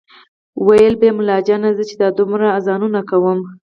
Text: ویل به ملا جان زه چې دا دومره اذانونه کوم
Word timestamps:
ویل 0.65 0.93
به 1.01 1.09
ملا 1.17 1.37
جان 1.47 1.63
زه 1.77 1.83
چې 1.89 1.95
دا 2.01 2.07
دومره 2.17 2.47
اذانونه 2.57 2.99
کوم 3.09 3.39